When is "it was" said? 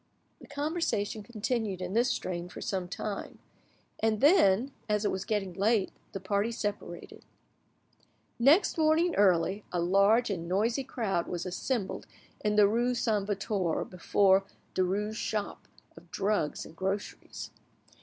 5.05-5.25